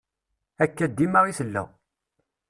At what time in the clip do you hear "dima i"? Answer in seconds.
0.97-1.33